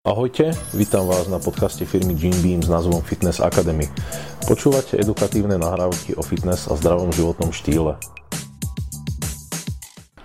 [0.00, 3.84] Ahojte, vítam vás na podcaste firmy Gene Beam s názvom Fitness Academy.
[4.48, 8.00] Počúvate edukatívne nahrávky o fitness a zdravom životnom štýle.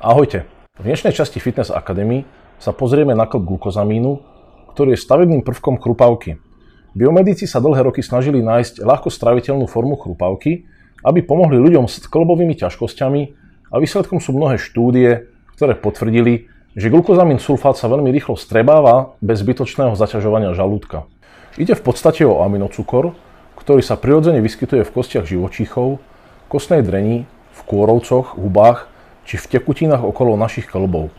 [0.00, 0.48] Ahojte,
[0.80, 2.24] v dnešnej časti Fitness Academy
[2.56, 4.24] sa pozrieme na klb glukozamínu,
[4.72, 6.40] ktorý je stavebným prvkom chrupavky.
[6.96, 10.64] Biomedici sa dlhé roky snažili nájsť ľahko straviteľnú formu chrupavky,
[11.04, 13.22] aby pomohli ľuďom s klbovými ťažkosťami
[13.68, 15.28] a výsledkom sú mnohé štúdie,
[15.60, 21.08] ktoré potvrdili, že glukozamín sulfát sa veľmi rýchlo strebáva bez zbytočného zaťažovania žalúdka.
[21.56, 23.16] Ide v podstate o aminocukor,
[23.56, 25.98] ktorý sa prirodzene vyskytuje v kostiach živočíchov,
[26.48, 28.86] kostnej dreni, v kôrovcoch, hubách
[29.28, 31.12] či v tekutinách okolo našich klbov.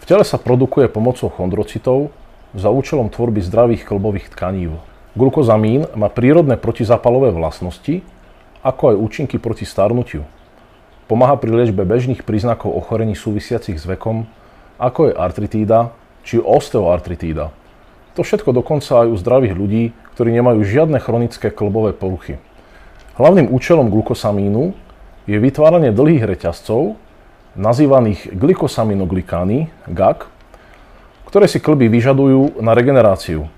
[0.00, 2.10] V tele sa produkuje pomocou chondrocitov
[2.54, 4.78] za účelom tvorby zdravých klbových tkanív.
[5.16, 8.02] Glukozamín má prírodné protizapalové vlastnosti,
[8.66, 10.26] ako aj účinky proti starnutiu.
[11.06, 14.26] Pomáha pri liečbe bežných príznakov ochorení súvisiacich s vekom,
[14.76, 15.92] ako je artritída
[16.26, 17.52] či osteoartritída.
[18.16, 19.84] To všetko dokonca aj u zdravých ľudí,
[20.16, 22.40] ktorí nemajú žiadne chronické klbové poruchy.
[23.20, 24.72] Hlavným účelom glukosamínu
[25.28, 26.96] je vytváranie dlhých reťazcov,
[27.56, 30.28] nazývaných glikosaminoglikány, GAG,
[31.28, 33.48] ktoré si klby vyžadujú na regeneráciu.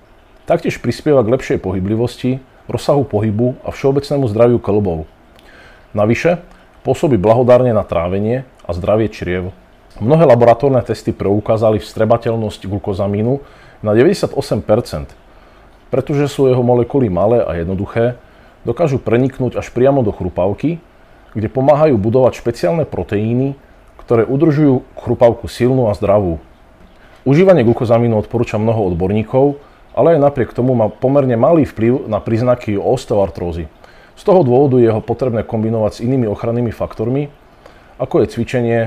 [0.47, 2.41] Taktiež prispieva k lepšej pohyblivosti,
[2.71, 5.05] rozsahu pohybu a všeobecnému zdraviu klbov.
[5.93, 6.41] Navyše,
[6.83, 9.53] pôsobí blahodárne na trávenie a zdravie čriev.
[9.97, 13.41] Mnohé laboratórne testy preukázali vstrebateľnosť glukozamínu
[13.81, 14.37] na 98%,
[15.89, 18.21] pretože sú jeho molekuly malé a jednoduché,
[18.69, 20.77] dokážu preniknúť až priamo do chrupavky,
[21.33, 23.57] kde pomáhajú budovať špeciálne proteíny,
[24.05, 26.37] ktoré udržujú chrupavku silnú a zdravú.
[27.25, 29.61] Užívanie glukozamínu odporúča mnoho odborníkov,
[29.97, 33.67] ale aj napriek tomu má pomerne malý vplyv na príznaky osteoartrózy.
[34.15, 37.29] Z toho dôvodu je ho potrebné kombinovať s inými ochrannými faktormi,
[37.99, 38.81] ako je cvičenie,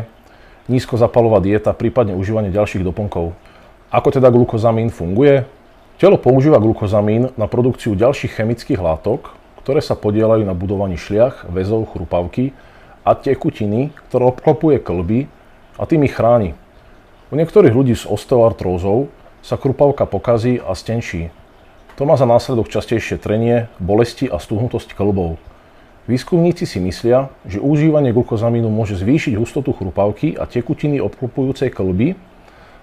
[0.71, 3.35] nízkozapalová dieta, prípadne užívanie ďalších doplnkov.
[3.91, 5.43] Ako teda glukozamín funguje?
[5.99, 11.91] Telo používa glukozamín na produkciu ďalších chemických látok, ktoré sa podielajú na budovaní šliach, väzov,
[11.91, 12.55] chrupavky
[13.03, 15.29] a tekutiny, ktoré obklopuje klby
[15.77, 16.57] a tým ich chráni.
[17.29, 19.11] U niektorých ľudí s osteoartrózou
[19.43, 21.29] sa chrupavka pokazí a stenčí.
[21.99, 25.37] To má za následok častejšie trenie, bolesti a stuhnutosť klbov.
[26.09, 32.17] Výskumníci si myslia, že užívanie glukozamínu môže zvýšiť hustotu chrupavky a tekutiny obklopujúcej klby,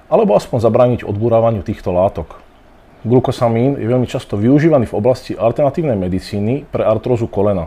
[0.07, 2.39] alebo aspoň zabrániť odburávaniu týchto látok.
[3.03, 7.67] Glukosamín je veľmi často využívaný v oblasti alternatívnej medicíny pre artrózu kolena.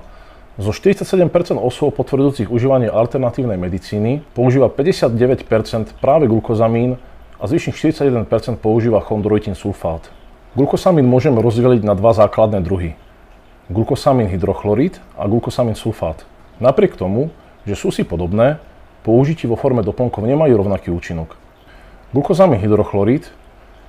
[0.56, 1.28] Zo 47%
[1.60, 6.96] osôb potvrdzujúcich užívanie alternatívnej medicíny používa 59% práve glukozamín
[7.40, 10.08] a zvyšných 41% používa chondroitin sulfát.
[10.56, 12.96] Glukosamín môžeme rozdeliť na dva základné druhy
[13.72, 16.28] glukosamín hydrochlorid a glukosamín sulfát.
[16.60, 17.32] Napriek tomu,
[17.64, 18.60] že sú si podobné,
[19.08, 21.40] použití vo forme doplnkov nemajú rovnaký účinok.
[22.12, 23.32] Glukosamín hydrochlorid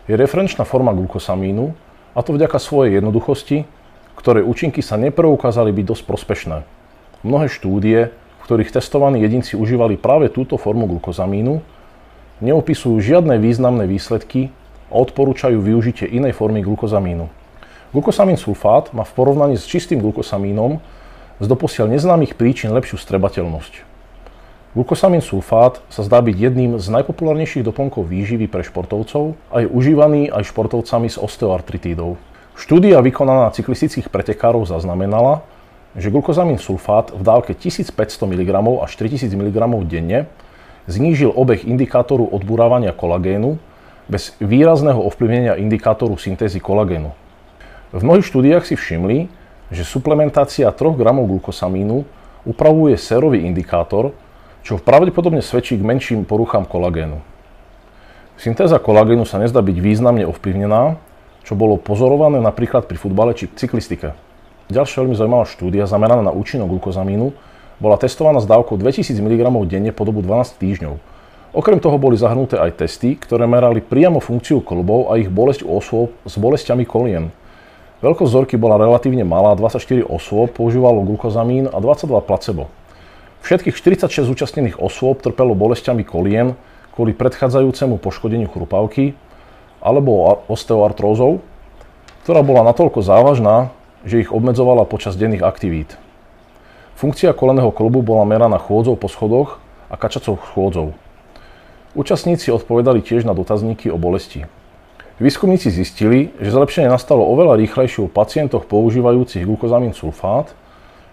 [0.06, 1.74] je referenčná forma glukosamínu,
[2.14, 3.66] a to vďaka svojej jednoduchosti,
[4.14, 6.58] ktoré účinky sa nepreukázali byť dosť prospešné.
[7.26, 11.58] Mnohé štúdie, v ktorých testovaní jedinci užívali práve túto formu glukozamínu,
[12.38, 14.54] neopisujú žiadne významné výsledky
[14.92, 17.41] a odporúčajú využitie inej formy glukozamínu.
[17.92, 20.80] Glukosamín sulfát má v porovnaní s čistým glukosamínom
[21.36, 23.84] z doposiaľ neznámych príčin lepšiu strebateľnosť.
[24.72, 30.32] Glukosamín sulfát sa zdá byť jedným z najpopulárnejších doplnkov výživy pre športovcov a je užívaný
[30.32, 32.16] aj športovcami s osteoartritídou.
[32.56, 35.44] Štúdia vykonaná na cyklistických pretekárov zaznamenala,
[35.92, 37.92] že glukozamín sulfát v dávke 1500
[38.24, 38.50] mg
[38.80, 40.32] až 3000 mg denne
[40.88, 43.60] znížil obeh indikátoru odburávania kolagénu
[44.08, 47.21] bez výrazného ovplyvnenia indikátoru syntézy kolagénu.
[47.92, 49.28] V mnohých štúdiách si všimli,
[49.68, 52.08] že suplementácia 3 gramov glukosamínu
[52.48, 54.16] upravuje sérový indikátor,
[54.64, 57.20] čo pravdepodobne svedčí k menším poruchám kolagénu.
[58.40, 60.96] Syntéza kolagénu sa nezdá byť významne ovplyvnená,
[61.44, 64.16] čo bolo pozorované napríklad pri futbale či cyklistike.
[64.72, 67.36] Ďalšia veľmi zaujímavá štúdia zameraná na účinok glukozamínu
[67.76, 70.96] bola testovaná s dávkou 2000 mg denne po dobu 12 týždňov.
[71.52, 75.76] Okrem toho boli zahrnuté aj testy, ktoré merali priamo funkciu klbov a ich bolesť u
[75.76, 77.28] osôb s bolestiami kolien.
[78.02, 82.66] Veľkosť vzorky bola relatívne malá, 24 osôb používalo glukozamín a 22 placebo.
[83.46, 86.58] Všetkých 46 zúčastnených osôb trpelo bolestiami kolien
[86.98, 89.14] kvôli predchádzajúcemu poškodeniu chrupavky
[89.78, 91.46] alebo osteoartrózou,
[92.26, 93.70] ktorá bola natoľko závažná,
[94.02, 95.94] že ich obmedzovala počas denných aktivít.
[96.98, 100.90] Funkcia koleného klubu bola meraná chôdzou po schodoch a kačacou chôdzou.
[101.94, 104.50] Účastníci odpovedali tiež na dotazníky o bolesti.
[105.22, 110.50] Výskumníci zistili, že zlepšenie nastalo oveľa rýchlejšie u pacientoch používajúcich glukozamín sulfát,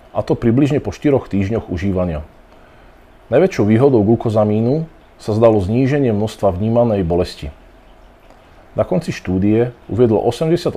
[0.09, 2.25] a to približne po 4 týždňoch užívania.
[3.29, 4.89] Najväčšou výhodou glukozamínu
[5.21, 7.53] sa zdalo zníženie množstva vnímanej bolesti.
[8.73, 10.73] Na konci štúdie uviedlo 88%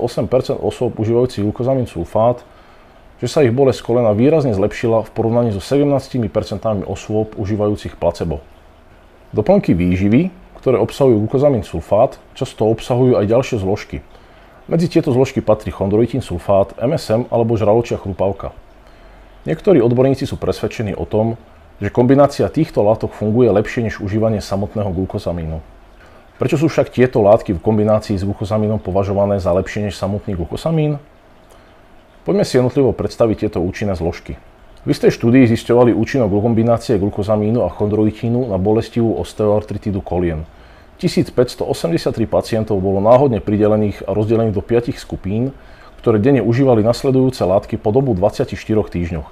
[0.61, 2.45] osôb užívajúcich glukozamín sulfát,
[3.17, 6.05] že sa ich bolesť kolena výrazne zlepšila v porovnaní so 17%
[6.85, 8.45] osôb užívajúcich placebo.
[9.33, 13.99] Doplnky výživy, ktoré obsahujú glukozamín sulfát, často obsahujú aj ďalšie zložky.
[14.71, 18.55] Medzi tieto zložky patrí chondroitín sulfát, MSM alebo žraločia chrupavka.
[19.43, 21.35] Niektorí odborníci sú presvedčení o tom,
[21.83, 25.59] že kombinácia týchto látok funguje lepšie než užívanie samotného glukozamínu.
[26.39, 31.03] Prečo sú však tieto látky v kombinácii s glukozamínom považované za lepšie než samotný glukozamín?
[32.23, 34.39] Poďme si jednotlivo predstaviť tieto účinné zložky.
[34.83, 40.43] V istej štúdii zisťovali účinok kombinácie glukozamínu a chondroitínu na bolestivú osteoartritidu kolien.
[40.99, 41.63] 1583
[42.27, 45.55] pacientov bolo náhodne pridelených a rozdelených do 5 skupín,
[46.03, 49.31] ktoré denne užívali nasledujúce látky po dobu 24 týždňoch.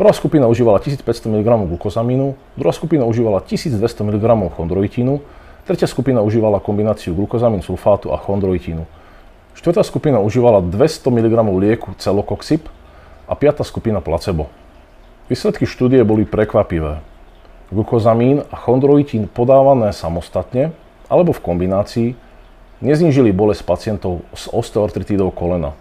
[0.00, 1.04] Prvá skupina užívala 1500
[1.36, 4.24] mg glukozamínu, druhá skupina užívala 1200 mg
[4.56, 5.20] chondroitínu,
[5.68, 8.88] tretia skupina užívala kombináciu glukozamín sulfátu a chondroitínu.
[9.52, 12.72] Štvrtá skupina užívala 200 mg lieku celokoxib
[13.28, 14.48] a piatá skupina placebo.
[15.28, 17.04] Výsledky štúdie boli prekvapivé.
[17.68, 20.72] Glukozamín a chondroitín podávané samostatne
[21.12, 22.08] alebo v kombinácii
[22.80, 25.76] neznížili bolesť pacientov s osteoartritidou kolena.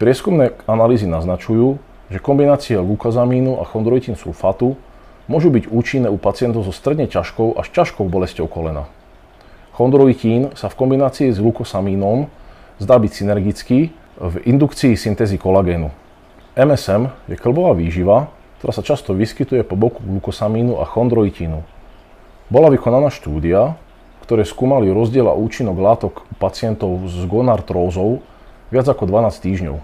[0.00, 1.76] Prieskumné analýzy naznačujú,
[2.08, 4.80] že kombinácia glukozamínu a chondroitín sulfatu
[5.28, 8.88] môžu byť účinné u pacientov so stredne ťažkou až ťažkou bolesťou kolena.
[9.76, 12.32] Chondroitín sa v kombinácii s glukosamínom
[12.80, 15.92] zdá byť synergický v indukcii syntézy kolagénu.
[16.58, 18.26] MSM je klbová výživa,
[18.58, 21.62] ktorá sa často vyskytuje po boku glukosamínu a chondroitínu.
[22.50, 23.78] Bola vykonaná štúdia,
[24.26, 28.18] ktoré skúmali rozdiel a účinok látok u pacientov s gonartrózou
[28.74, 29.76] viac ako 12 týždňov.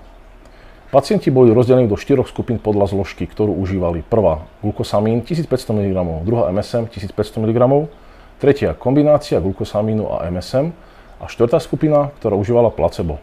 [0.91, 4.03] Pacienti boli rozdelení do štyroch skupín podľa zložky, ktorú užívali.
[4.03, 7.87] Prvá glukosamín 1500 mg, druhá MSM 1500 mg,
[8.43, 10.75] tretia kombinácia glukosamínu a MSM
[11.23, 13.23] a štvrtá skupina, ktorá užívala placebo.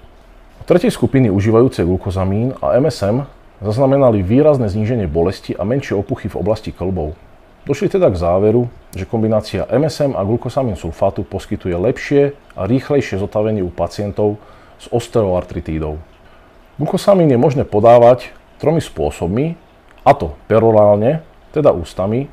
[0.62, 3.26] U skupiny užívajúce glukozamín a MSM
[3.64, 7.16] zaznamenali výrazné zníženie bolesti a menšie opuchy v oblasti klbov.
[7.64, 12.22] Došli teda k záveru, že kombinácia MSM a glukosamín sulfátu poskytuje lepšie
[12.60, 14.36] a rýchlejšie zotavenie u pacientov
[14.76, 15.96] s osteoartritídou.
[16.76, 19.56] Glukosamín je možné podávať tromi spôsobmi,
[20.04, 21.24] a to perorálne,
[21.56, 22.28] teda ústami,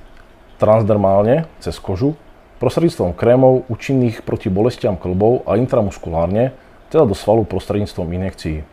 [0.58, 2.18] transdermálne, cez kožu,
[2.58, 6.50] prostredníctvom krémov účinných proti bolestiam klbov a intramuskulárne,
[6.90, 8.66] teda do svalu prostredníctvom injekcií.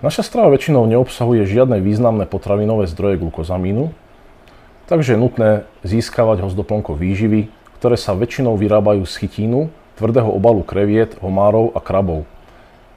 [0.00, 3.92] Naša strava väčšinou neobsahuje žiadne významné potravinové zdroje glukozamínu,
[4.88, 5.50] takže je nutné
[5.86, 7.48] získavať ho z doplnkov výživy,
[7.80, 9.68] ktoré sa väčšinou vyrábajú z chytínu,
[10.00, 12.26] tvrdého obalu kreviet, homárov a krabov.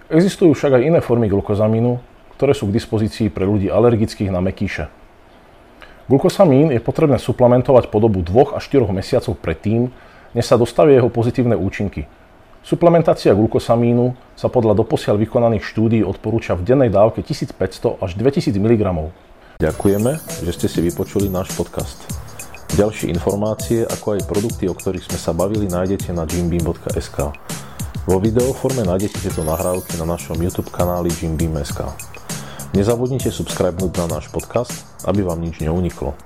[0.07, 1.99] Existujú však aj iné formy glukozamínu,
[2.39, 4.87] ktoré sú k dispozícii pre ľudí alergických na mekíše.
[6.07, 9.91] Glukosamín je potrebné suplementovať po dobu 2 až 4 mesiacov predtým,
[10.31, 12.07] než sa dostavia jeho pozitívne účinky.
[12.67, 18.83] Suplementácia glukosamínu sa podľa doposiaľ vykonaných štúdií odporúča v dennej dávke 1500 až 2000 mg.
[19.63, 20.11] Ďakujeme,
[20.43, 21.95] že ste si vypočuli náš podcast.
[22.75, 27.31] Ďalšie informácie, ako aj produkty, o ktorých sme sa bavili, nájdete na jimbeam.sk.
[28.03, 31.87] Vo videoforme nájdete tieto nahrávky na našom YouTube kanáli jimbeam.sk.
[32.75, 34.75] Nezabudnite subscribenúť na náš podcast,
[35.07, 36.19] aby vám nič neuniklo.